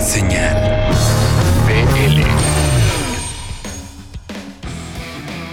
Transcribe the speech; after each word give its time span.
Señal 0.00 0.56
BL. 1.66 2.22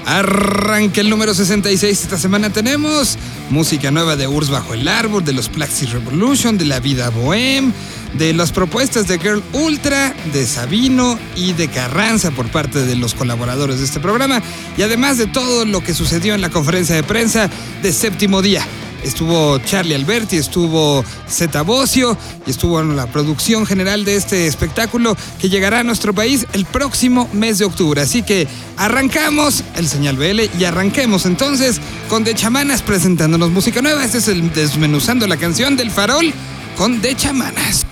Arranca 0.05 1.01
el 1.01 1.09
número 1.09 1.33
66. 1.33 2.03
Esta 2.03 2.17
semana 2.17 2.49
tenemos 2.49 3.17
música 3.49 3.91
nueva 3.91 4.15
de 4.15 4.25
Urs 4.27 4.49
Bajo 4.49 4.73
el 4.73 4.87
Árbol, 4.87 5.25
de 5.25 5.33
los 5.33 5.49
Plaxi 5.49 5.85
Revolution, 5.87 6.57
de 6.57 6.63
La 6.63 6.79
Vida 6.79 7.09
Bohem, 7.09 7.73
de 8.13 8.33
las 8.33 8.53
propuestas 8.53 9.07
de 9.09 9.19
Girl 9.19 9.43
Ultra, 9.51 10.15
de 10.31 10.47
Sabino 10.47 11.19
y 11.35 11.51
de 11.51 11.67
Carranza 11.67 12.31
por 12.31 12.47
parte 12.47 12.85
de 12.85 12.95
los 12.95 13.15
colaboradores 13.15 13.79
de 13.79 13.85
este 13.85 13.99
programa, 13.99 14.41
y 14.77 14.81
además 14.81 15.17
de 15.17 15.27
todo 15.27 15.65
lo 15.65 15.83
que 15.83 15.93
sucedió 15.93 16.35
en 16.35 16.41
la 16.41 16.49
conferencia 16.49 16.95
de 16.95 17.03
prensa 17.03 17.49
de 17.83 17.91
séptimo 17.91 18.41
día. 18.41 18.65
Estuvo 19.03 19.59
Charlie 19.59 19.95
Alberti, 19.95 20.37
estuvo 20.37 21.03
Zeta 21.29 21.61
Bocio 21.61 22.17
y 22.45 22.51
estuvo 22.51 22.81
la 22.83 23.07
producción 23.07 23.65
general 23.65 24.05
de 24.05 24.15
este 24.15 24.47
espectáculo 24.47 25.15
que 25.39 25.49
llegará 25.49 25.79
a 25.79 25.83
nuestro 25.83 26.13
país 26.13 26.45
el 26.53 26.65
próximo 26.65 27.29
mes 27.33 27.59
de 27.59 27.65
octubre. 27.65 28.01
Así 28.01 28.23
que 28.23 28.47
arrancamos 28.77 29.63
el 29.75 29.87
señal 29.87 30.17
BL 30.17 30.41
y 30.59 30.65
arranquemos 30.65 31.25
entonces 31.25 31.79
con 32.09 32.23
De 32.23 32.35
Chamanas 32.35 32.81
presentándonos 32.81 33.49
música 33.51 33.81
nueva. 33.81 34.03
Este 34.03 34.17
es 34.17 34.27
el 34.27 34.53
desmenuzando 34.53 35.27
la 35.27 35.37
canción 35.37 35.77
del 35.77 35.91
farol 35.91 36.33
con 36.75 37.01
De 37.01 37.15
Chamanas. 37.15 37.85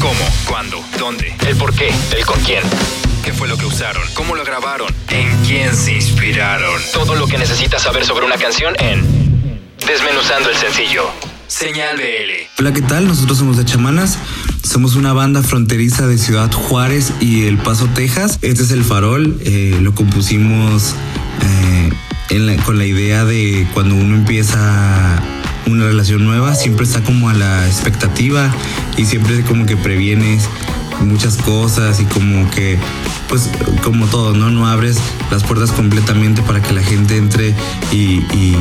¿Cómo? 0.00 0.14
¿Cuándo? 0.48 0.82
¿Dónde? 0.98 1.34
¿El 1.46 1.56
por 1.56 1.74
qué? 1.74 1.90
¿El 2.16 2.24
con 2.24 2.40
quién? 2.40 2.62
¿Qué 3.22 3.34
fue 3.34 3.48
lo 3.48 3.58
que 3.58 3.66
usaron? 3.66 4.02
¿Cómo 4.14 4.34
lo 4.34 4.44
grabaron? 4.44 4.92
¿En 5.08 5.44
quién 5.44 5.76
se 5.76 5.92
inspiraron? 5.92 6.80
Todo 6.92 7.14
lo 7.14 7.26
que 7.26 7.36
necesitas 7.36 7.82
saber 7.82 8.04
sobre 8.06 8.24
una 8.24 8.36
canción 8.36 8.74
en 8.78 9.19
Desmenuzando 9.86 10.50
el 10.50 10.56
sencillo. 10.56 11.04
Señal 11.46 11.96
BL. 11.96 12.60
Hola, 12.60 12.72
¿qué 12.72 12.82
tal? 12.82 13.08
Nosotros 13.08 13.38
somos 13.38 13.56
de 13.56 13.64
Chamanas. 13.64 14.18
Somos 14.62 14.94
una 14.94 15.12
banda 15.12 15.42
fronteriza 15.42 16.06
de 16.06 16.18
Ciudad 16.18 16.50
Juárez 16.52 17.12
y 17.20 17.46
El 17.46 17.58
Paso, 17.58 17.88
Texas. 17.94 18.38
Este 18.42 18.62
es 18.62 18.70
El 18.70 18.84
Farol. 18.84 19.38
eh, 19.44 19.78
lo 19.80 19.94
compusimos 19.94 20.94
eh, 21.42 21.90
con 22.64 22.78
la 22.78 22.86
idea 22.86 23.24
de 23.24 23.66
cuando 23.74 23.94
uno 23.96 24.14
empieza 24.14 25.20
una 25.66 25.84
relación 25.84 26.24
nueva, 26.24 26.54
siempre 26.54 26.84
está 26.84 27.02
como 27.02 27.28
a 27.28 27.34
la 27.34 27.66
expectativa 27.66 28.52
y 28.96 29.04
siempre 29.04 29.42
como 29.42 29.66
que 29.66 29.76
previenes 29.76 30.48
muchas 31.00 31.36
cosas 31.36 32.00
y 32.00 32.04
como 32.04 32.48
que, 32.50 32.78
pues 33.28 33.48
como 33.82 34.06
todo, 34.06 34.34
¿no? 34.34 34.50
No 34.50 34.66
abres 34.66 34.98
las 35.30 35.42
puertas 35.44 35.72
completamente 35.72 36.42
para 36.42 36.60
que 36.62 36.72
la 36.72 36.82
gente 36.82 37.16
entre 37.16 37.54
y, 37.92 38.24
y- 38.34 38.56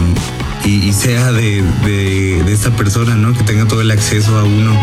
sea 0.94 1.32
de, 1.32 1.64
de- 1.86 2.44
de 2.44 2.54
esta 2.54 2.72
persona, 2.72 3.16
¿no? 3.16 3.34
Que 3.34 3.44
tenga 3.44 3.66
todo 3.66 3.82
el 3.82 3.92
acceso 3.92 4.38
a 4.38 4.44
uno. 4.44 4.78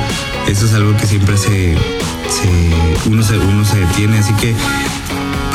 Eso 0.48 0.64
es 0.66 0.72
algo 0.74 0.96
que 0.96 1.06
siempre 1.06 1.36
se, 1.36 1.74
se- 2.30 3.08
uno, 3.10 3.22
se, 3.22 3.36
uno 3.38 3.64
se 3.64 3.78
detiene. 3.80 4.18
Así 4.18 4.32
que 4.34 4.54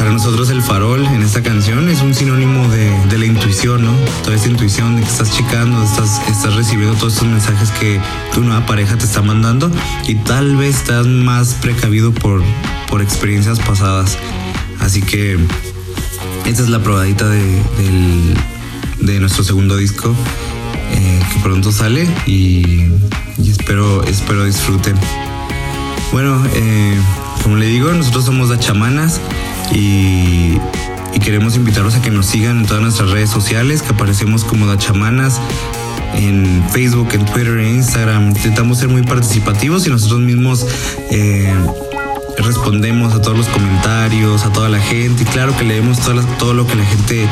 para 0.01 0.13
nosotros 0.13 0.49
el 0.49 0.63
farol 0.63 1.05
en 1.05 1.21
esta 1.21 1.43
canción 1.43 1.87
es 1.87 2.01
un 2.01 2.15
sinónimo 2.15 2.67
de, 2.69 2.89
de 3.05 3.19
la 3.19 3.27
intuición, 3.27 3.83
¿no? 3.83 3.93
Toda 4.23 4.35
esta 4.35 4.49
intuición 4.49 4.95
de 4.95 5.03
que 5.03 5.07
estás 5.07 5.31
checando, 5.31 5.83
estás, 5.83 6.27
estás 6.27 6.55
recibiendo 6.55 6.95
todos 6.95 7.13
estos 7.13 7.27
mensajes 7.27 7.69
que 7.79 8.01
tu 8.33 8.41
nueva 8.41 8.65
pareja 8.65 8.97
te 8.97 9.05
está 9.05 9.21
mandando 9.21 9.69
y 10.07 10.15
tal 10.15 10.55
vez 10.55 10.77
estás 10.77 11.05
más 11.05 11.53
precavido 11.53 12.11
por, 12.11 12.41
por 12.89 13.03
experiencias 13.03 13.59
pasadas. 13.59 14.17
Así 14.79 15.03
que 15.03 15.37
esta 16.47 16.63
es 16.63 16.69
la 16.69 16.79
probadita 16.79 17.29
de, 17.29 17.61
de 19.01 19.19
nuestro 19.19 19.43
segundo 19.43 19.77
disco 19.77 20.15
eh, 20.93 21.19
que 21.31 21.39
pronto 21.41 21.71
sale 21.71 22.07
y, 22.25 22.87
y 23.37 23.51
espero, 23.51 24.03
espero 24.05 24.45
disfruten. 24.45 24.97
Bueno, 26.11 26.43
eh, 26.55 26.99
como 27.43 27.57
le 27.57 27.67
digo, 27.67 27.91
nosotros 27.93 28.25
somos 28.25 28.49
Da 28.49 28.57
Chamanas 28.57 29.21
y, 29.73 30.57
queremos 31.23 31.55
invitarlos 31.55 31.95
a 31.95 32.01
que 32.01 32.09
nos 32.09 32.25
sigan 32.25 32.61
en 32.61 32.65
todas 32.65 32.81
nuestras 32.81 33.11
redes 33.11 33.29
sociales, 33.29 33.83
que 33.83 33.93
aparecemos 33.93 34.43
como 34.43 34.65
Da 34.65 34.75
Chamanas 34.77 35.39
en 36.15 36.63
Facebook, 36.71 37.09
en 37.13 37.25
Twitter, 37.25 37.59
en 37.59 37.75
Instagram. 37.75 38.29
Intentamos 38.29 38.79
ser 38.79 38.89
muy 38.89 39.03
participativos 39.03 39.85
y 39.85 39.91
nosotros 39.91 40.19
mismos 40.19 40.65
eh, 41.11 41.53
respondemos 42.51 43.13
a 43.13 43.21
todos 43.21 43.37
los 43.37 43.47
comentarios, 43.47 44.43
a 44.43 44.51
toda 44.51 44.67
la 44.67 44.81
gente 44.81 45.23
y 45.23 45.25
claro 45.25 45.55
que 45.57 45.63
leemos 45.63 45.99
todo 46.37 46.53
lo 46.53 46.67
que 46.67 46.75
la 46.75 46.83
gente 46.83 47.25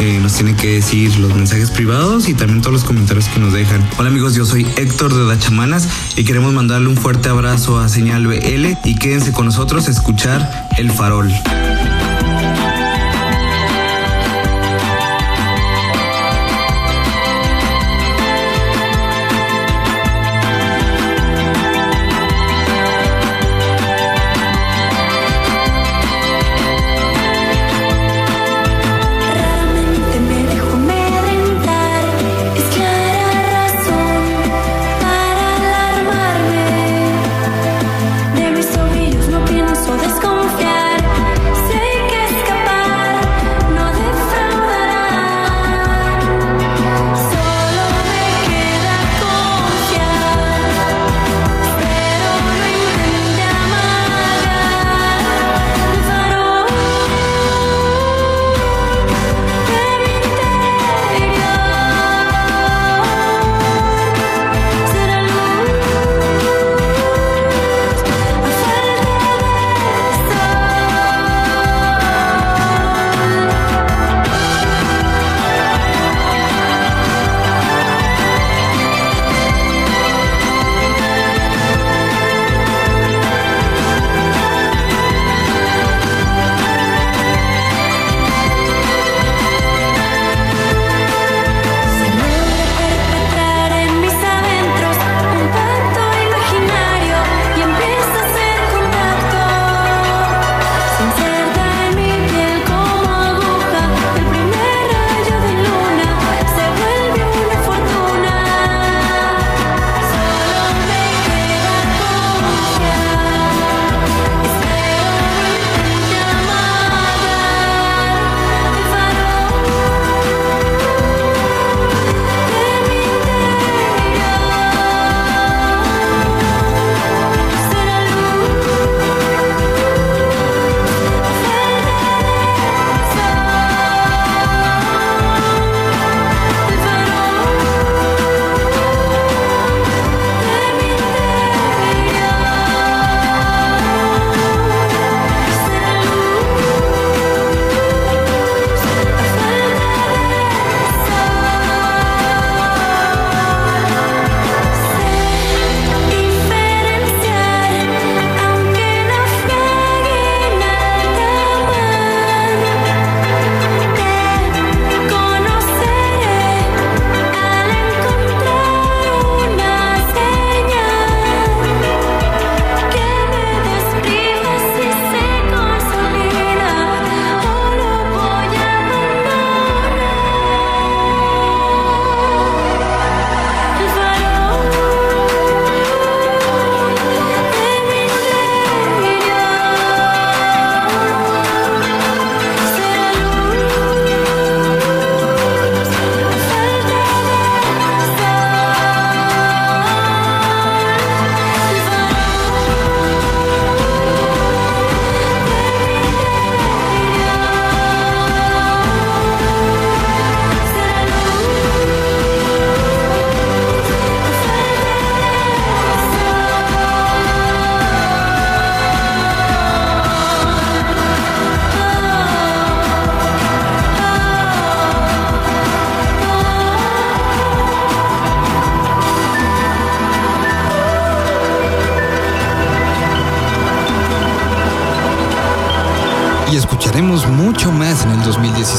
eh, 0.00 0.18
nos 0.20 0.32
tiene 0.32 0.56
que 0.56 0.66
decir, 0.66 1.16
los 1.18 1.32
mensajes 1.32 1.70
privados 1.70 2.28
y 2.28 2.34
también 2.34 2.60
todos 2.60 2.72
los 2.72 2.82
comentarios 2.84 3.28
que 3.28 3.38
nos 3.38 3.52
dejan. 3.52 3.88
Hola 3.98 4.08
amigos, 4.08 4.34
yo 4.34 4.44
soy 4.44 4.66
Héctor 4.76 5.14
de 5.14 5.26
Dachamanas 5.26 5.88
y 6.16 6.24
queremos 6.24 6.52
mandarle 6.52 6.88
un 6.88 6.96
fuerte 6.96 7.28
abrazo 7.28 7.78
a 7.78 7.88
Señal 7.88 8.26
BL 8.26 8.76
y 8.82 8.96
quédense 8.96 9.30
con 9.30 9.46
nosotros 9.46 9.86
a 9.86 9.92
escuchar 9.92 10.66
El 10.76 10.90
Farol. 10.90 11.32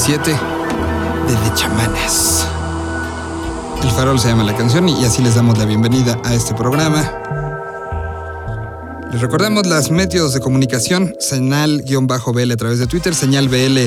2017 0.08 0.32
de 1.28 1.50
The 1.50 1.56
Chamanas. 1.56 2.46
El 3.82 3.90
farol 3.90 4.20
se 4.20 4.28
llama 4.28 4.44
la 4.44 4.56
canción 4.56 4.88
y 4.88 5.04
así 5.04 5.24
les 5.24 5.34
damos 5.34 5.58
la 5.58 5.66
bienvenida 5.66 6.20
a 6.24 6.36
este 6.36 6.54
programa. 6.54 7.12
Les 9.12 9.20
recordamos 9.20 9.66
las 9.66 9.90
medios 9.90 10.34
de 10.34 10.42
comunicación, 10.42 11.16
señal-BL 11.20 12.52
a 12.52 12.56
través 12.56 12.78
de 12.78 12.86
Twitter, 12.86 13.16
señal 13.16 13.50
BL 13.50 13.80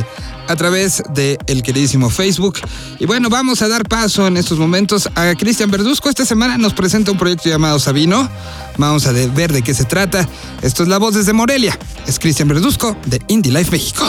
a 0.48 0.56
través 0.56 1.04
de 1.14 1.38
el 1.46 1.62
queridísimo 1.62 2.10
Facebook. 2.10 2.58
Y 2.98 3.06
bueno, 3.06 3.28
vamos 3.28 3.62
a 3.62 3.68
dar 3.68 3.86
paso 3.86 4.26
en 4.26 4.38
estos 4.38 4.58
momentos 4.58 5.08
a 5.14 5.34
Cristian 5.36 5.70
Verduzco. 5.70 6.08
Esta 6.08 6.24
semana 6.24 6.58
nos 6.58 6.74
presenta 6.74 7.12
un 7.12 7.18
proyecto 7.18 7.48
llamado 7.48 7.78
Sabino. 7.78 8.28
Vamos 8.76 9.06
a 9.06 9.12
ver 9.12 9.52
de 9.52 9.62
qué 9.62 9.72
se 9.72 9.84
trata. 9.84 10.28
Esto 10.62 10.82
es 10.82 10.88
La 10.88 10.98
Voz 10.98 11.14
desde 11.14 11.32
Morelia. 11.32 11.78
Es 12.08 12.18
Cristian 12.18 12.48
Verduzco 12.48 12.96
de 13.06 13.20
Indie 13.28 13.52
Life 13.52 13.70
México. 13.70 14.04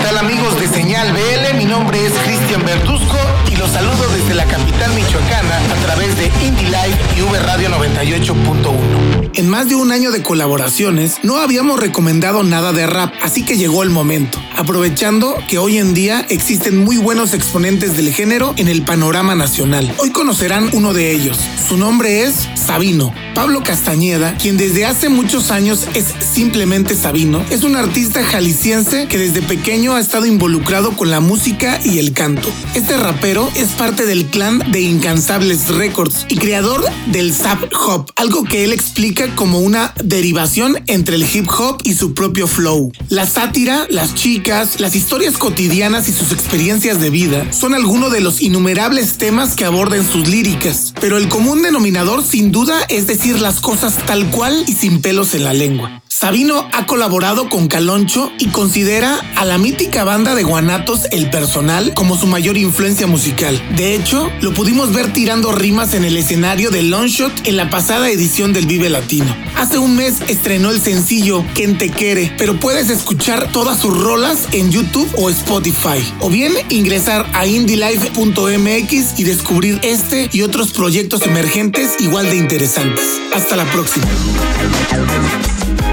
¿Qué 0.00 0.06
tal 0.06 0.16
amigos 0.16 0.58
de 0.58 0.66
Señal 0.66 1.12
BL? 1.12 1.58
Mi 1.58 1.66
nombre 1.66 1.98
es 2.06 2.14
Cristian 2.24 2.64
Bertusco 2.64 3.18
y 3.52 3.56
los 3.56 3.70
saludo 3.70 4.08
desde 4.16 4.34
la 4.34 4.46
capital 4.46 4.94
michoacana 4.94 5.58
a 5.58 5.74
través 5.84 6.16
de 6.16 6.32
Indie 6.42 6.68
Live 6.68 6.98
y 7.18 7.20
V 7.20 7.38
Radio 7.40 7.68
98.1. 7.68 9.30
En 9.34 9.48
más 9.48 9.68
de 9.68 9.74
un 9.74 9.92
año 9.92 10.10
de 10.10 10.22
colaboraciones 10.22 11.18
no 11.22 11.36
habíamos 11.36 11.78
recomendado 11.78 12.42
nada 12.42 12.72
de 12.72 12.86
rap, 12.86 13.12
así 13.22 13.44
que 13.44 13.58
llegó 13.58 13.82
el 13.82 13.90
momento. 13.90 14.38
Aprovechando 14.56 15.36
que 15.46 15.58
hoy 15.58 15.76
en 15.76 15.92
día 15.92 16.24
existen 16.30 16.82
muy 16.82 16.96
buenos 16.96 17.34
exponentes 17.34 17.94
del 17.96 18.10
género 18.12 18.54
en 18.56 18.68
el 18.68 18.82
panorama 18.82 19.34
nacional. 19.34 19.94
Hoy 19.98 20.10
conocerán 20.10 20.70
uno 20.72 20.94
de 20.94 21.12
ellos. 21.12 21.38
Su 21.68 21.76
nombre 21.76 22.22
es 22.22 22.48
Sabino. 22.54 23.12
Pablo 23.34 23.62
Castañeda, 23.62 24.34
quien 24.36 24.56
desde 24.56 24.84
hace 24.84 25.08
muchos 25.08 25.50
años 25.50 25.86
es 25.94 26.06
simplemente 26.20 26.94
Sabino, 26.96 27.44
es 27.50 27.62
un 27.62 27.76
artista 27.76 28.24
jalisciense 28.24 29.06
que 29.06 29.18
desde 29.18 29.40
pequeño 29.40 29.89
ha 29.94 30.00
estado 30.00 30.26
involucrado 30.26 30.96
con 30.96 31.10
la 31.10 31.20
música 31.20 31.80
y 31.84 31.98
el 31.98 32.12
canto. 32.12 32.48
Este 32.74 32.96
rapero 32.96 33.50
es 33.56 33.68
parte 33.70 34.06
del 34.06 34.26
clan 34.26 34.58
de 34.70 34.80
Incansables 34.80 35.68
Records 35.68 36.26
y 36.28 36.36
creador 36.36 36.84
del 37.06 37.34
Zap 37.34 37.72
Hop, 37.86 38.10
algo 38.16 38.44
que 38.44 38.64
él 38.64 38.72
explica 38.72 39.34
como 39.34 39.58
una 39.60 39.92
derivación 40.02 40.82
entre 40.86 41.16
el 41.16 41.22
hip 41.22 41.48
hop 41.50 41.78
y 41.84 41.94
su 41.94 42.14
propio 42.14 42.46
flow. 42.46 42.92
La 43.08 43.26
sátira, 43.26 43.86
las 43.90 44.14
chicas, 44.14 44.80
las 44.80 44.94
historias 44.94 45.38
cotidianas 45.38 46.08
y 46.08 46.12
sus 46.12 46.32
experiencias 46.32 47.00
de 47.00 47.10
vida 47.10 47.52
son 47.52 47.74
algunos 47.74 48.12
de 48.12 48.20
los 48.20 48.42
innumerables 48.42 49.18
temas 49.18 49.54
que 49.56 49.64
aborda 49.64 49.96
en 49.96 50.06
sus 50.06 50.28
líricas, 50.28 50.94
pero 51.00 51.16
el 51.16 51.28
común 51.28 51.62
denominador 51.62 52.24
sin 52.24 52.52
duda 52.52 52.78
es 52.88 53.06
decir 53.06 53.40
las 53.40 53.60
cosas 53.60 53.98
tal 54.06 54.30
cual 54.30 54.64
y 54.66 54.72
sin 54.72 55.00
pelos 55.00 55.34
en 55.34 55.44
la 55.44 55.54
lengua. 55.54 56.02
Sabino 56.20 56.68
ha 56.74 56.84
colaborado 56.84 57.48
con 57.48 57.66
Caloncho 57.66 58.30
y 58.38 58.48
considera 58.48 59.18
a 59.36 59.46
la 59.46 59.56
mítica 59.56 60.04
banda 60.04 60.34
de 60.34 60.42
Guanatos 60.42 61.06
El 61.12 61.30
Personal 61.30 61.94
como 61.94 62.14
su 62.14 62.26
mayor 62.26 62.58
influencia 62.58 63.06
musical. 63.06 63.58
De 63.74 63.94
hecho, 63.94 64.30
lo 64.42 64.52
pudimos 64.52 64.92
ver 64.92 65.14
tirando 65.14 65.50
rimas 65.50 65.94
en 65.94 66.04
el 66.04 66.18
escenario 66.18 66.70
de 66.70 66.82
Longshot 66.82 67.48
en 67.48 67.56
la 67.56 67.70
pasada 67.70 68.10
edición 68.10 68.52
del 68.52 68.66
Vive 68.66 68.90
Latino. 68.90 69.34
Hace 69.56 69.78
un 69.78 69.96
mes 69.96 70.20
estrenó 70.28 70.72
el 70.72 70.82
sencillo 70.82 71.42
Quien 71.54 71.78
te 71.78 71.88
quiere, 71.88 72.30
pero 72.36 72.60
puedes 72.60 72.90
escuchar 72.90 73.50
todas 73.50 73.80
sus 73.80 73.98
rolas 73.98 74.46
en 74.52 74.70
YouTube 74.70 75.10
o 75.16 75.30
Spotify. 75.30 76.06
O 76.20 76.28
bien 76.28 76.52
ingresar 76.68 77.24
a 77.32 77.46
indielife.mx 77.46 79.18
y 79.18 79.24
descubrir 79.24 79.80
este 79.82 80.28
y 80.30 80.42
otros 80.42 80.74
proyectos 80.74 81.22
emergentes 81.22 81.92
igual 81.98 82.26
de 82.26 82.36
interesantes. 82.36 83.06
Hasta 83.34 83.56
la 83.56 83.64
próxima. 83.72 84.06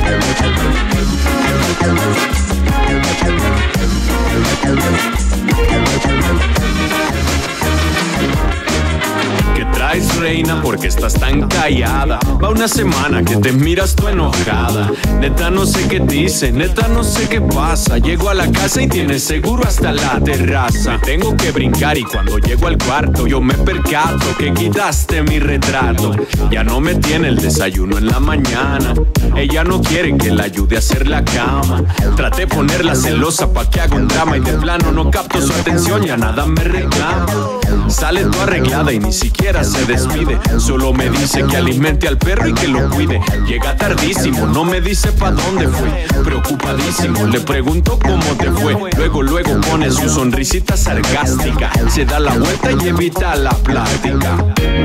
¿Qué 0.08 0.14
reina? 10.20 10.62
Porque 10.62 10.88
estás 10.88 11.14
tan 11.14 11.48
callada. 11.48 12.20
Va 12.44 12.50
una 12.50 12.68
semana 12.68 13.24
que 13.24 13.38
te 13.38 13.52
miras 13.52 13.96
tú 13.96 14.08
enojada. 14.08 14.92
Neta, 15.20 15.50
no 15.50 15.66
sé 15.66 15.88
qué 15.88 16.00
dice, 16.00 16.52
neta, 16.52 16.88
no 16.88 17.04
sé 17.04 17.28
qué 17.28 17.42
pasa. 17.42 17.98
Llego 17.98 18.30
a 18.30 18.34
la 18.34 18.52
casa 18.52 18.82
y 18.82 18.88
tienes 18.88 19.24
seguro 19.24 19.64
hasta 19.68 19.92
la 19.92 20.20
terraza. 20.20 21.00
Tengo 21.04 21.36
que 21.36 21.52
brincar 21.52 21.98
y 21.98 22.04
cuando 22.04 22.38
llego 22.38 22.68
al 22.68 22.78
cuarto, 22.78 23.28
yo 23.28 23.42
me 23.42 23.56
percato 23.56 24.36
que 24.38 24.54
quitaste 24.54 25.24
mi 25.24 25.40
retrato. 25.40 26.16
Ya 26.52 26.64
no 26.64 26.80
me 26.80 26.96
tiene 26.96 27.30
el 27.30 27.38
desayuno 27.38 27.98
en 27.98 28.08
la 28.08 28.20
mañana. 28.20 28.94
Ella 29.36 29.64
no 29.64 29.82
quiere 29.82 30.16
que 30.18 30.32
la 30.32 30.44
ayude 30.44 30.76
a 30.76 30.80
hacer 30.80 31.08
la 31.08 31.24
cama. 31.24 31.84
Traté 32.16 32.48
ponerla 32.48 32.96
celosa 32.96 33.52
pa' 33.52 33.70
que 33.70 33.82
haga 33.82 33.96
un 33.96 34.08
drama 34.08 34.38
y 34.38 34.40
de 34.42 34.54
plano 34.54 34.92
no 34.92 35.12
capto 35.12 35.42
su 35.42 35.54
atención, 35.54 36.04
ya 36.06 36.18
nada 36.18 36.46
me 36.46 36.64
reclama. 36.64 37.26
Sale 37.88 38.26
toda 38.26 38.44
arreglada 38.44 38.92
y 38.92 39.00
ni 39.00 39.14
siquiera 39.14 39.64
se 39.64 39.86
despide. 39.86 40.40
Solo 40.60 40.94
me 40.94 41.10
dice 41.10 41.44
que 41.46 41.58
alimente 41.58 42.08
al 42.08 42.18
perro 42.18 42.48
y 42.48 42.54
que 42.54 42.68
lo 42.68 42.90
cuide. 42.90 43.20
Llega 43.48 43.76
tardísimo, 43.76 44.46
no 44.46 44.64
me 44.64 44.82
dice 44.82 45.12
pa' 45.12 45.32
dónde 45.32 45.68
fue. 45.68 46.06
Preocupadísimo, 46.24 47.26
le 47.26 47.40
pregunto 47.42 48.00
cómo 48.00 48.26
te 48.38 48.52
fue. 48.52 48.78
Luego, 48.98 49.22
luego 49.22 49.62
pone 49.62 49.92
su 49.92 50.10
sonrisita 50.10 50.78
sarcástica. 50.78 51.72
Se 51.90 52.06
da 52.06 52.20
la 52.20 52.38
vuelta 52.38 52.72
y 52.72 52.88
evita 52.88 53.36
la 53.36 53.52
plática. 53.52 54.38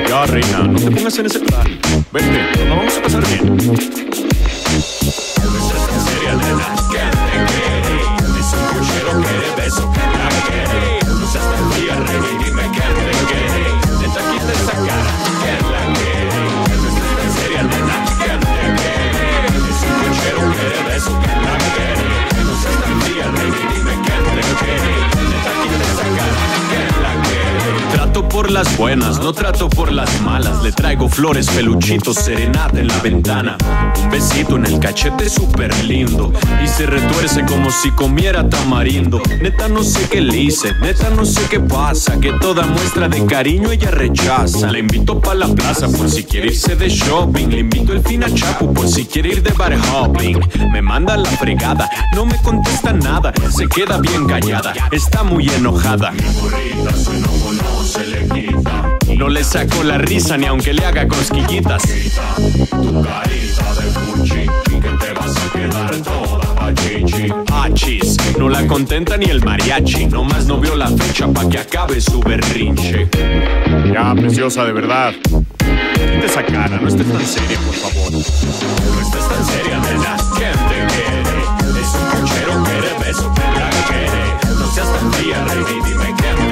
Ya, 0.08 0.26
reina, 0.26 0.58
no 0.58 0.78
te 0.78 0.90
pongas 0.90 1.18
en 1.18 1.26
ese 1.26 1.40
plan. 1.40 1.66
Vente, 2.12 2.64
lo 2.66 2.76
vamos 2.76 2.96
a 2.96 3.02
pasar 3.02 3.24
bien. 3.26 4.31
Las 28.52 28.76
buenas, 28.76 29.18
no 29.18 29.32
trato 29.32 29.70
por 29.70 29.90
las 29.90 30.20
malas. 30.20 30.62
Le 30.62 30.72
traigo 30.72 31.08
flores, 31.08 31.48
peluchitos, 31.48 32.16
serenata 32.16 32.78
en 32.78 32.86
la 32.86 32.98
ventana. 32.98 33.56
Un 34.02 34.10
besito 34.10 34.56
en 34.56 34.66
el 34.66 34.78
cachete 34.78 35.28
súper 35.30 35.72
lindo. 35.84 36.32
Y 36.62 36.68
se 36.68 36.84
retuerce 36.86 37.44
como 37.46 37.70
si 37.70 37.90
comiera 37.92 38.48
tamarindo. 38.48 39.22
Neta 39.40 39.68
no 39.68 39.82
sé 39.82 40.06
qué 40.10 40.20
le 40.20 40.36
hice, 40.36 40.74
neta 40.80 41.08
no 41.10 41.24
sé 41.24 41.40
qué 41.48 41.60
pasa. 41.60 42.20
Que 42.20 42.32
toda 42.32 42.66
muestra 42.66 43.08
de 43.08 43.24
cariño 43.24 43.70
ella 43.70 43.90
rechaza. 43.90 44.70
Le 44.70 44.80
invito 44.80 45.18
pa' 45.18 45.34
la 45.34 45.48
plaza 45.48 45.88
por 45.88 46.10
si 46.10 46.24
quiere 46.24 46.48
irse 46.48 46.76
de 46.76 46.90
shopping. 46.90 47.48
Le 47.48 47.60
invito 47.60 47.92
el 47.92 48.02
fin 48.02 48.22
a 48.24 48.32
Chapu 48.32 48.72
por 48.74 48.86
si 48.86 49.06
quiere 49.06 49.30
ir 49.30 49.42
de 49.42 49.52
bar 49.52 49.74
hopping. 49.92 50.40
Me 50.70 50.82
manda 50.82 51.16
la 51.16 51.30
fregada, 51.30 51.88
no 52.14 52.26
me 52.26 52.36
contesta 52.42 52.92
nada. 52.92 53.32
Se 53.50 53.66
queda 53.66 53.98
bien 53.98 54.26
callada, 54.26 54.74
está 54.90 55.22
muy 55.22 55.48
enojada. 55.48 56.12
No 59.16 59.28
le 59.28 59.44
saco 59.44 59.82
la 59.82 59.98
risa 59.98 60.36
ni 60.36 60.46
aunque 60.46 60.72
le 60.72 60.84
haga 60.84 61.06
cosquillitas. 61.06 61.82
Achis, 67.52 68.16
no 68.38 68.48
la 68.48 68.66
contenta 68.66 69.16
ni 69.16 69.26
el 69.26 69.44
mariachi. 69.44 70.06
Nomás 70.06 70.46
no 70.46 70.58
vio 70.58 70.74
la 70.74 70.88
fecha 70.88 71.28
pa' 71.28 71.48
que 71.48 71.58
acabe 71.58 72.00
su 72.00 72.20
berrinche. 72.20 73.08
Ya, 73.92 74.14
preciosa, 74.14 74.64
de 74.64 74.72
verdad. 74.72 75.12
Quita 75.22 76.26
esa 76.26 76.44
cara, 76.44 76.78
no 76.80 76.88
estés 76.88 77.06
tan 77.06 77.26
seria, 77.26 77.58
por 77.58 77.74
favor. 77.74 78.12
No 78.12 78.18
estés 78.18 79.28
tan 79.28 79.44
seria, 79.44 79.78
nena. 79.78 80.16
¿Quién 80.36 80.52
te 80.68 80.78
quiere? 80.94 81.80
Es 81.80 81.94
un 81.94 82.04
puchero 82.10 82.64
que 82.64 82.72
de 82.72 83.06
beso 83.06 83.32
que 83.34 83.46
la 83.58 83.70
quiere. 83.86 84.24
No 84.58 84.66
seas 84.72 84.92
tan 84.92 85.12
fría, 85.12 85.44
reina, 85.44 85.70
y 85.70 85.88
dime 85.88 86.14
quién 86.16 86.36
te. 86.36 86.51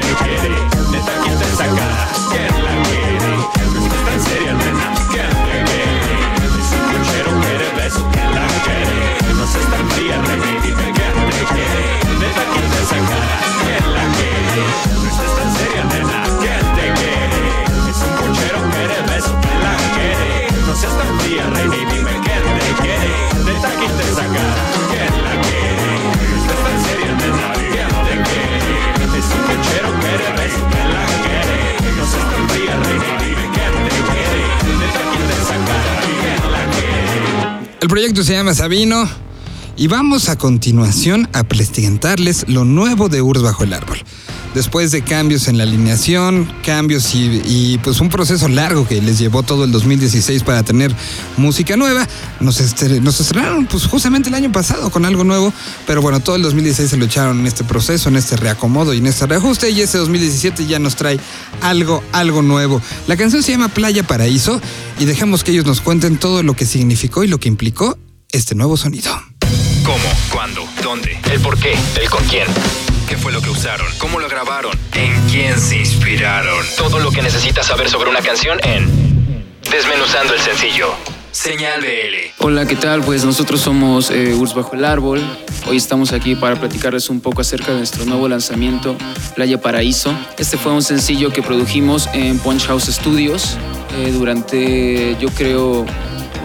Cara. 1.61 2.09
¿Quién 2.31 2.65
la 2.65 2.73
quiere? 2.89 3.33
No 3.37 3.81
estés 3.85 4.03
tan 4.07 4.21
seria, 4.25 4.53
nena. 4.55 4.87
¿Quién 5.13 5.29
te 5.29 5.57
quiere? 5.69 6.15
Es 6.59 6.69
un 6.73 6.83
puchero 6.89 7.33
que 7.43 7.53
de 7.61 7.69
beso 7.77 8.03
que 8.11 8.25
la 8.37 8.47
quiere. 8.65 9.35
No 9.35 9.45
seas 9.47 9.67
tan 9.69 9.85
fría, 9.91 10.17
reina, 10.23 10.47
y 10.47 10.61
dime 10.65 10.87
quién 10.97 11.15
te 11.31 11.41
quiere. 11.53 11.85
Neta, 12.19 12.45
quita 12.53 12.79
esa 12.81 12.99
cara. 13.11 13.37
¿Quién 13.61 13.85
la 13.93 14.05
quiere? 14.17 14.65
No 14.95 15.07
estés 15.11 15.33
tan 15.37 15.51
seria, 15.53 15.85
nena. 15.85 16.19
¿Quién 16.41 16.65
te 16.77 16.87
quiere? 16.99 17.41
Es 17.91 17.99
un 18.09 18.13
puchero 18.19 18.61
que 18.73 18.83
de 18.89 19.01
beso 19.13 19.33
que 19.43 19.55
la 19.65 19.75
quiere. 19.95 20.31
No 20.67 20.75
seas 20.75 20.97
tan 20.97 21.21
fría, 21.21 21.45
reina, 21.53 21.77
y 21.77 21.85
dime 21.85 22.00
proyecto 38.01 38.25
se 38.25 38.33
llama 38.33 38.55
Sabino 38.55 39.07
Y 39.77 39.87
vamos 39.87 40.31
a 40.31 40.39
continuación 40.39 41.29
a 41.35 41.43
presentarles 41.43 42.47
lo 42.49 42.65
nuevo 42.65 43.11
de 43.11 43.21
Urs 43.21 43.43
Bajo 43.43 43.65
el 43.65 43.75
Árbol. 43.75 43.99
Después 44.55 44.91
de 44.91 45.03
cambios 45.03 45.47
en 45.47 45.59
la 45.59 45.63
alineación, 45.65 46.53
cambios 46.65 47.15
y, 47.15 47.79
pues 47.85 48.01
un 48.01 48.09
proceso 48.09 48.49
largo 48.49 48.87
que 48.87 49.01
les 49.01 49.19
llevó 49.19 49.45
todo 49.45 49.63
el 49.65 49.71
2016 49.71 50.43
para 50.43 50.65
tener 50.65 50.93
música 51.37 51.77
nueva, 51.77 52.09
nos, 52.41 52.61
estre- 52.61 53.01
nos 53.01 53.21
estrenaron 53.21 53.67
pues 53.67 53.85
justamente 53.87 54.29
el 54.29 54.35
año 54.35 54.51
pasado 54.51 54.91
con 54.91 55.05
algo 55.05 55.23
nuevo, 55.23 55.53
pero 55.87 56.03
bueno, 56.03 56.19
todo 56.19 56.35
el 56.35 56.43
2016 56.43 56.91
se 56.91 56.97
lo 56.97 57.05
echaron 57.05 57.39
en 57.41 57.47
este 57.47 57.63
proceso, 57.63 58.09
en 58.09 58.17
este 58.17 58.37
reacomodo 58.37 58.93
y 58.93 58.99
en 58.99 59.07
este 59.07 59.27
reajuste 59.27 59.71
y 59.71 59.83
ese 59.83 59.99
2017 59.99 60.67
ya 60.67 60.81
nos 60.81 60.97
trae 60.97 61.21
algo, 61.61 62.03
algo 62.13 62.43
nuevo. 62.43 62.83
La 63.07 63.17
canción 63.17 63.45
se 63.45 63.53
llama 63.53 63.69
Playa 63.69 64.03
Paraíso 64.03 64.61
y 64.99 65.05
dejemos 65.05 65.45
que 65.45 65.53
ellos 65.53 65.65
nos 65.65 65.81
cuenten 65.81 66.17
todo 66.17 66.43
lo 66.43 66.55
que 66.55 66.67
significó 66.67 67.23
y 67.23 67.29
lo 67.29 67.39
que 67.39 67.47
implicó 67.49 67.97
este 68.33 68.57
nuevo 68.57 68.77
sonido. 68.77 69.13
¿Cómo? 69.85 69.99
¿Cuándo? 70.33 70.65
¿Dónde? 70.83 71.17
¿El 71.31 71.41
por 71.41 71.57
qué? 71.57 71.75
¿El 72.03 72.11
con 72.11 72.25
quién? 72.25 72.47
¿Qué 73.11 73.17
fue 73.17 73.33
lo 73.33 73.43
que 73.43 73.51
usaron? 73.51 73.89
¿Cómo 73.99 74.21
lo 74.21 74.29
grabaron? 74.29 74.71
¿En 74.95 75.13
quién 75.29 75.59
se 75.59 75.79
inspiraron? 75.79 76.65
Todo 76.77 77.01
lo 77.01 77.11
que 77.11 77.21
necesitas 77.23 77.67
saber 77.67 77.91
sobre 77.91 78.09
una 78.09 78.21
canción 78.21 78.61
en 78.63 78.87
Desmenuzando 79.69 80.33
el 80.33 80.39
sencillo. 80.39 80.95
Señal 81.33 81.81
BL. 81.81 82.31
Hola, 82.39 82.67
¿qué 82.67 82.77
tal? 82.77 83.03
Pues 83.03 83.25
nosotros 83.25 83.63
somos 83.63 84.13
eh, 84.13 84.33
Urs 84.35 84.55
Bajo 84.55 84.77
el 84.77 84.85
Árbol. 84.85 85.21
Hoy 85.67 85.77
estamos 85.77 86.13
aquí 86.13 86.37
para 86.37 86.55
platicarles 86.55 87.11
un 87.11 87.21
poco 87.21 87.41
acerca 87.41 87.73
de 87.73 87.79
nuestro 87.79 88.05
nuevo 88.05 88.29
lanzamiento, 88.29 88.97
Playa 89.35 89.61
Paraíso. 89.61 90.15
Este 90.39 90.57
fue 90.57 90.71
un 90.71 90.83
sencillo 90.83 91.33
que 91.33 91.43
produjimos 91.43 92.09
en 92.13 92.39
Punch 92.39 92.69
House 92.69 92.85
Studios 92.85 93.57
eh, 93.97 94.13
durante, 94.13 95.17
yo 95.21 95.31
creo, 95.31 95.85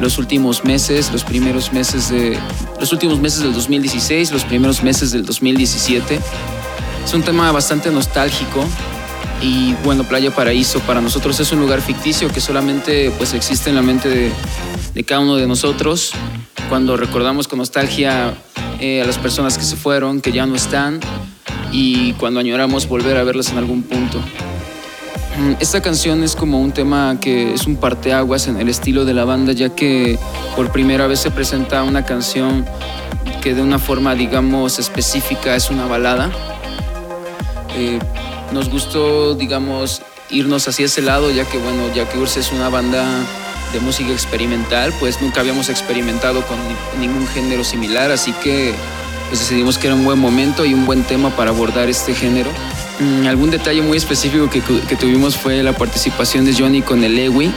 los 0.01 0.17
últimos 0.17 0.63
meses, 0.63 1.12
los 1.12 1.24
primeros 1.24 1.74
meses 1.74 2.10
de... 2.10 2.39
Los 2.79 2.91
últimos 2.91 3.20
meses 3.20 3.41
del 3.41 3.53
2016, 3.53 4.32
los 4.32 4.44
primeros 4.44 4.84
meses 4.84 5.12
del 5.12 5.25
2017. 5.25 6.20
Es 7.03 7.13
un 7.13 7.24
tema 7.24 7.51
bastante 7.51 7.89
nostálgico 7.91 8.65
y 9.41 9.74
bueno, 9.84 10.03
Playa 10.03 10.32
Paraíso 10.32 10.79
para 10.82 11.01
nosotros 11.01 11.39
es 11.39 11.51
un 11.51 11.60
lugar 11.60 11.82
ficticio 11.82 12.29
que 12.29 12.41
solamente 12.41 13.12
pues 13.17 13.34
existe 13.34 13.70
en 13.70 13.75
la 13.75 13.82
mente 13.82 14.32
de, 14.94 15.03
cada 15.03 15.22
uno 15.22 15.36
de 15.36 15.48
nosotros. 15.48 16.12
Cuando 16.70 16.98
recordamos 16.98 17.48
con 17.48 17.60
nostalgia 17.60 18.34
eh, 18.79 19.01
a 19.01 19.05
las 19.05 19.17
personas 19.17 19.58
que 19.58 19.63
se 19.63 19.75
fueron, 19.75 20.22
que 20.22 20.32
ya 20.32 20.46
no 20.46 20.55
están 20.55 21.00
y 21.72 22.13
cuando 22.13 22.39
añoramos 22.39 22.88
volver 22.88 23.17
a 23.17 23.24
verlas 23.24 23.50
en 23.51 23.58
algún 23.58 23.84
punto. 23.84 24.20
Mm, 25.38 25.54
Esta 25.60 25.82
canción 25.82 26.24
es 26.24 26.36
como 26.36 26.60
un 26.62 26.72
tema 26.72 27.18
que 27.20 27.54
es 27.54 27.65
un 27.68 27.75
parteaguas 27.75 28.48
en 28.48 28.58
el 28.60 28.70
estilo 28.70 29.06
de 29.06 29.13
la 29.13 29.25
banda, 29.25 29.51
ya 29.54 29.70
que 29.70 30.18
por 30.56 30.72
primera 30.72 31.08
vez 31.08 31.20
se 31.20 31.32
presenta 31.32 31.84
una 31.84 32.06
canción 32.06 32.65
que 33.42 33.54
de 33.54 33.62
una 33.62 33.80
forma, 33.80 34.15
digamos, 34.15 34.80
específica 34.80 35.56
es 35.56 35.70
una 35.70 35.86
balada. 35.88 36.32
Eh, 37.75 38.00
nos 38.54 38.70
gustó, 38.70 39.36
digamos, 39.36 40.01
irnos 40.30 40.68
hacia 40.68 40.86
ese 40.86 41.01
lado, 41.01 41.30
ya 41.32 41.44
que, 41.46 41.58
bueno, 41.58 41.94
ya 41.94 42.08
que 42.08 42.18
Urs 42.18 42.38
es 42.38 42.51
una 42.51 42.70
banda 42.70 43.04
de 43.74 43.80
música 43.82 44.12
experimental, 44.12 44.94
pues 45.00 45.22
nunca 45.22 45.42
habíamos 45.42 45.70
experimentado 45.70 46.42
con 46.46 46.58
ni- 47.00 47.08
ningún 47.08 47.27
género 47.27 47.63
similar, 47.63 48.10
así 48.12 48.32
que 48.44 48.74
pues 49.27 49.39
decidimos 49.39 49.77
que 49.80 49.88
era 49.88 49.96
un 49.96 50.06
buen 50.06 50.20
momento 50.20 50.65
y 50.65 50.74
un 50.74 50.86
buen 50.86 51.04
tema 51.04 51.30
para 51.36 51.50
abordar 51.50 51.89
este 51.89 52.13
género. 52.13 52.50
Mm, 53.00 53.28
algún 53.28 53.52
detalle 53.52 53.82
muy 53.82 53.98
específico 53.98 54.50
que, 54.50 54.62
que 54.62 54.96
tuvimos 54.96 55.36
fue 55.36 55.62
la 55.64 55.74
participación 55.74 56.46
de 56.46 56.54
Johnny 56.54 56.82
con 56.82 57.04
el 57.04 57.16
Lewy. 57.16 57.52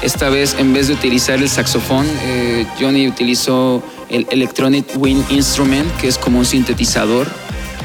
Esta 0.00 0.28
vez, 0.30 0.54
en 0.58 0.72
vez 0.72 0.88
de 0.88 0.94
utilizar 0.94 1.38
el 1.38 1.48
saxofón, 1.48 2.06
eh, 2.22 2.66
Johnny 2.80 3.08
utilizó 3.08 3.82
el 4.08 4.26
Electronic 4.30 4.86
Wind 4.96 5.24
Instrument, 5.30 5.94
que 5.96 6.08
es 6.08 6.16
como 6.16 6.38
un 6.38 6.46
sintetizador. 6.46 7.26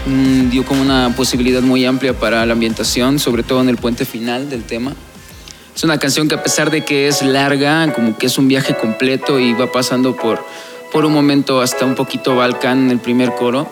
Mm, 0.06 0.50
dio 0.50 0.64
como 0.64 0.82
una 0.82 1.14
posibilidad 1.16 1.62
muy 1.62 1.86
amplia 1.86 2.14
para 2.14 2.46
la 2.46 2.54
ambientación, 2.54 3.20
sobre 3.20 3.44
todo 3.44 3.62
en 3.62 3.70
el 3.70 3.78
puente 3.78 4.06
final 4.06 4.50
del 4.50 4.64
tema. 4.64 4.94
Es 5.76 5.84
una 5.84 5.98
canción 5.98 6.28
que 6.28 6.36
a 6.36 6.44
pesar 6.44 6.70
de 6.70 6.86
que 6.86 7.08
es 7.08 7.22
larga, 7.24 7.92
como 7.94 8.18
que 8.18 8.28
es 8.28 8.38
un 8.38 8.48
viaje 8.48 8.76
completo 8.76 9.40
y 9.40 9.54
va 9.54 9.72
pasando 9.72 10.16
por, 10.16 10.46
por 10.92 11.06
un 11.06 11.14
momento 11.14 11.62
hasta 11.62 11.84
un 11.84 11.96
poquito 11.96 12.36
Balcán 12.36 12.86
en 12.86 12.92
el 12.92 13.00
primer 13.00 13.34
coro. 13.34 13.68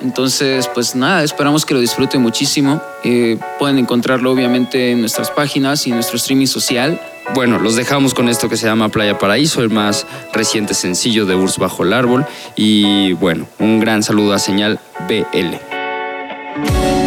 Entonces, 0.00 0.68
pues 0.72 0.94
nada, 0.94 1.22
esperamos 1.22 1.64
que 1.64 1.74
lo 1.74 1.80
disfruten 1.80 2.20
muchísimo. 2.22 2.80
Eh, 3.04 3.38
pueden 3.58 3.78
encontrarlo 3.78 4.30
obviamente 4.32 4.92
en 4.92 5.00
nuestras 5.00 5.30
páginas 5.30 5.86
y 5.86 5.90
en 5.90 5.96
nuestro 5.96 6.16
streaming 6.16 6.46
social. 6.46 7.00
Bueno, 7.34 7.58
los 7.58 7.76
dejamos 7.76 8.14
con 8.14 8.28
esto 8.28 8.48
que 8.48 8.56
se 8.56 8.66
llama 8.66 8.88
Playa 8.88 9.18
Paraíso, 9.18 9.60
el 9.60 9.70
más 9.70 10.06
reciente 10.32 10.74
sencillo 10.74 11.26
de 11.26 11.34
Urs 11.34 11.58
Bajo 11.58 11.82
el 11.82 11.92
Árbol. 11.92 12.24
Y 12.54 13.12
bueno, 13.14 13.46
un 13.58 13.80
gran 13.80 14.02
saludo 14.02 14.32
a 14.32 14.38
Señal 14.38 14.78
BL. 15.08 17.05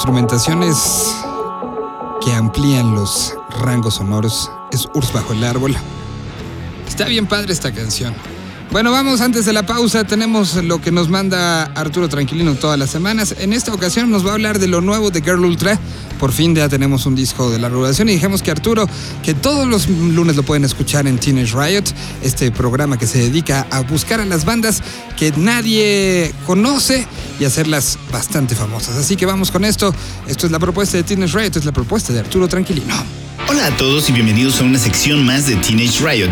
Instrumentaciones 0.00 1.14
que 2.24 2.32
amplían 2.32 2.94
los 2.94 3.36
rangos 3.60 3.96
sonoros 3.96 4.50
es 4.72 4.88
Urs 4.94 5.12
bajo 5.12 5.34
el 5.34 5.44
árbol. 5.44 5.76
Está 6.88 7.04
bien 7.04 7.26
padre 7.26 7.52
esta 7.52 7.70
canción. 7.70 8.14
Bueno, 8.70 8.92
vamos 8.92 9.20
antes 9.20 9.44
de 9.46 9.52
la 9.52 9.66
pausa. 9.66 10.04
Tenemos 10.04 10.54
lo 10.54 10.80
que 10.80 10.92
nos 10.92 11.08
manda 11.08 11.64
Arturo 11.64 12.08
Tranquilino 12.08 12.54
todas 12.54 12.78
las 12.78 12.88
semanas. 12.88 13.34
En 13.40 13.52
esta 13.52 13.74
ocasión 13.74 14.12
nos 14.12 14.24
va 14.24 14.30
a 14.30 14.34
hablar 14.34 14.60
de 14.60 14.68
lo 14.68 14.80
nuevo 14.80 15.10
de 15.10 15.20
Girl 15.22 15.44
Ultra. 15.44 15.76
Por 16.20 16.30
fin 16.30 16.54
ya 16.54 16.68
tenemos 16.68 17.04
un 17.04 17.16
disco 17.16 17.50
de 17.50 17.58
la 17.58 17.68
regulación 17.68 18.08
y 18.08 18.12
dijimos 18.12 18.42
que 18.42 18.52
Arturo, 18.52 18.88
que 19.24 19.34
todos 19.34 19.66
los 19.66 19.88
lunes 19.88 20.36
lo 20.36 20.44
pueden 20.44 20.64
escuchar 20.64 21.08
en 21.08 21.18
Teenage 21.18 21.52
Riot, 21.52 21.84
este 22.22 22.52
programa 22.52 22.96
que 22.96 23.08
se 23.08 23.18
dedica 23.18 23.66
a 23.72 23.80
buscar 23.80 24.20
a 24.20 24.24
las 24.24 24.44
bandas 24.44 24.84
que 25.18 25.32
nadie 25.36 26.32
conoce 26.46 27.08
y 27.40 27.46
hacerlas 27.46 27.98
bastante 28.12 28.54
famosas. 28.54 28.96
Así 28.96 29.16
que 29.16 29.26
vamos 29.26 29.50
con 29.50 29.64
esto. 29.64 29.92
Esto 30.28 30.46
es 30.46 30.52
la 30.52 30.60
propuesta 30.60 30.96
de 30.96 31.02
Teenage 31.02 31.36
Riot, 31.36 31.56
es 31.56 31.64
la 31.64 31.72
propuesta 31.72 32.12
de 32.12 32.20
Arturo 32.20 32.46
Tranquilino. 32.46 32.94
Hola 33.48 33.66
a 33.66 33.76
todos 33.76 34.08
y 34.08 34.12
bienvenidos 34.12 34.60
a 34.60 34.64
una 34.64 34.78
sección 34.78 35.26
más 35.26 35.48
de 35.48 35.56
Teenage 35.56 36.06
Riot, 36.06 36.30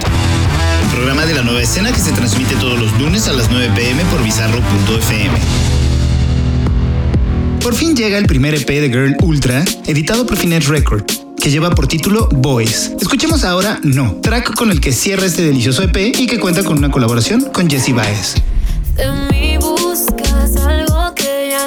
programa 0.87 1.27
de 1.27 1.35
la 1.35 1.43
nueva 1.43 1.61
escena 1.61 1.93
que 1.93 2.01
se 2.01 2.12
transmite 2.12 2.55
todos 2.57 2.79
los 2.79 2.93
lunes 2.99 3.29
a 3.29 3.33
las 3.33 3.51
9 3.51 3.71
pm 3.75 4.05
por 4.07 4.23
bizarro.fm. 4.23 5.38
Por 7.61 7.75
fin 7.75 7.95
llega 7.95 8.19
el 8.19 8.27
primer 8.27 8.55
EP 8.55 8.67
de 8.67 8.88
Girl 8.88 9.17
Ultra, 9.21 9.64
editado 9.87 10.27
por 10.27 10.37
Finet 10.37 10.64
Record, 10.64 11.05
que 11.41 11.51
lleva 11.51 11.71
por 11.71 11.87
título 11.87 12.29
Boys. 12.31 12.93
Escuchemos 13.01 13.45
ahora 13.45 13.79
No, 13.83 14.17
track 14.23 14.55
con 14.55 14.71
el 14.71 14.81
que 14.81 14.93
cierra 14.93 15.27
este 15.27 15.43
delicioso 15.43 15.83
EP 15.83 15.97
y 16.19 16.27
que 16.27 16.38
cuenta 16.38 16.62
con 16.62 16.79
una 16.79 16.91
colaboración 16.91 17.43
con 17.53 17.69
Jesse 17.69 17.95
Baez. 17.95 18.35
Algo 20.67 21.14
que 21.14 21.51
ya 21.51 21.67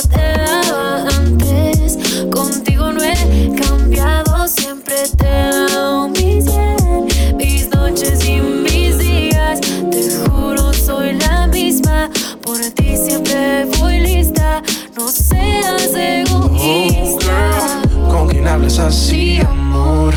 ¿Con 18.71 18.77
quién 18.77 18.79
hablas 18.79 18.79
así, 18.79 19.39
amor? 19.41 20.13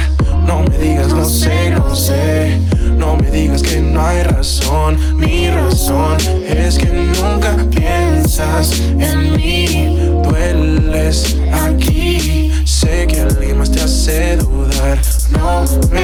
No 0.46 0.62
me 0.62 0.78
digas 0.78 1.08
no 1.08 1.24
sé, 1.24 1.70
no 1.70 1.94
sé. 1.96 2.60
No 2.96 3.16
me 3.16 3.28
digas 3.30 3.62
que 3.62 3.80
no 3.80 4.00
hay 4.06 4.22
razón. 4.22 4.96
Mi 5.18 5.50
razón 5.50 6.18
es 6.46 6.78
que 6.78 6.86
nunca 6.86 7.56
piensas 7.70 8.80
en 8.80 9.36
mí. 9.36 9.98
Dueles 10.22 11.36
aquí. 11.52 12.52
Sé 12.64 13.06
que 13.08 13.22
alguien 13.22 13.58
más 13.58 13.72
te 13.72 13.80
hace 13.80 14.36
dudar. 14.36 15.00
No 15.32 15.64
me 15.90 16.03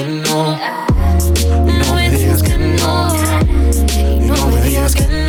que 0.00 0.06
no. 0.06 0.58
No 1.66 1.94
me 1.94 2.10
digas 2.10 2.42
que 2.42 2.56
no. 2.56 3.08
No 4.20 4.46
me 4.46 4.62
digas 4.62 4.94
que 4.94 5.06
no. 5.06 5.19